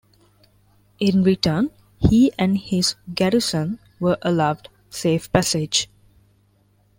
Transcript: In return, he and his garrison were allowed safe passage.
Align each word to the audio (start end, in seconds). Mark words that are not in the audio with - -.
In 0.99 1.21
return, 1.21 1.69
he 1.99 2.31
and 2.39 2.57
his 2.57 2.95
garrison 3.13 3.77
were 3.99 4.17
allowed 4.23 4.67
safe 4.89 5.31
passage. 5.31 5.89